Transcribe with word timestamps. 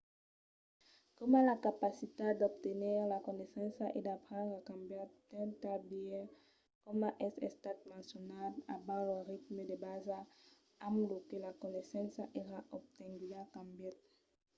coma 1.17 1.39
la 1.49 1.57
capacitat 1.67 2.33
d'obtenir 2.37 2.95
la 3.09 3.19
coneissença 3.27 3.85
e 3.97 3.99
d’aprendre 4.07 4.55
a 4.57 4.67
cambiat 4.71 5.09
d’un 5.31 5.49
tal 5.63 5.79
biais 5.91 6.31
coma 6.85 7.09
es 7.27 7.35
estat 7.49 7.77
mencionat 7.93 8.53
abans 8.77 9.05
lo 9.09 9.17
ritme 9.31 9.61
de 9.69 9.77
basa 9.87 10.19
amb 10.87 10.97
lo 11.11 11.17
que 11.27 11.37
la 11.45 11.51
coneissença 11.63 12.23
èra 12.43 12.59
obtenguda 12.77 13.41
cambièt 13.55 13.99